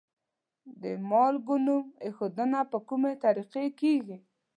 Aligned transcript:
د 0.81 0.83
مالګو 1.09 1.55
نوم 1.67 1.85
ایښودنه 2.05 2.59
په 2.71 2.77
کومې 2.87 3.13
طریقې 3.23 3.65
کیږي؟ 3.79 4.17